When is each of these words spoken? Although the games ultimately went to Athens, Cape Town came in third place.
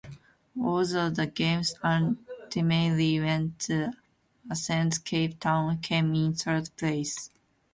Although 0.59 1.11
the 1.11 1.27
games 1.27 1.75
ultimately 1.83 3.19
went 3.19 3.59
to 3.59 3.93
Athens, 4.49 4.97
Cape 4.97 5.39
Town 5.39 5.77
came 5.77 6.15
in 6.15 6.33
third 6.33 6.71
place. 6.75 7.29